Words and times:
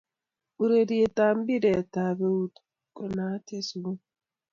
Urerietab 0.61 1.33
mpiretab 1.41 2.17
euut 2.29 2.53
ko 2.95 3.03
naat 3.15 3.45
eng 3.55 3.65
sukul 3.69 3.97